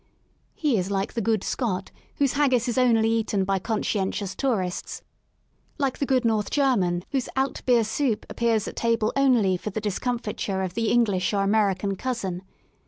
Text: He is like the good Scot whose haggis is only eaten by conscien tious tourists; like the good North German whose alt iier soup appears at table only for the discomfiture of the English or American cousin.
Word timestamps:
He 0.55 0.77
is 0.79 0.89
like 0.89 1.13
the 1.13 1.21
good 1.21 1.43
Scot 1.43 1.91
whose 2.15 2.33
haggis 2.33 2.67
is 2.67 2.79
only 2.79 3.07
eaten 3.07 3.43
by 3.43 3.59
conscien 3.59 4.07
tious 4.11 4.35
tourists; 4.35 5.03
like 5.77 5.99
the 5.99 6.07
good 6.07 6.25
North 6.25 6.49
German 6.49 7.03
whose 7.11 7.29
alt 7.37 7.61
iier 7.67 7.85
soup 7.85 8.25
appears 8.27 8.67
at 8.67 8.75
table 8.75 9.13
only 9.15 9.57
for 9.57 9.69
the 9.69 9.79
discomfiture 9.79 10.63
of 10.63 10.73
the 10.73 10.89
English 10.89 11.35
or 11.35 11.43
American 11.43 11.95
cousin. 11.95 12.41